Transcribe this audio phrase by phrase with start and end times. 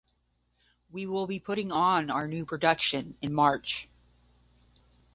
[0.89, 3.87] We will be putting on our new production in March.